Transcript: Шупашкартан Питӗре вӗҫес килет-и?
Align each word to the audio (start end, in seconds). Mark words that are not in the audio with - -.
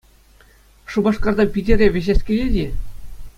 Шупашкартан 0.93 1.47
Питӗре 1.59 1.87
вӗҫес 1.99 2.19
килет-и? 2.31 2.65